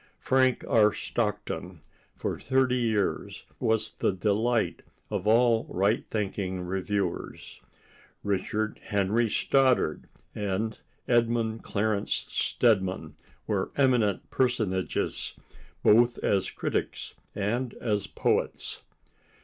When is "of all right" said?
5.11-6.03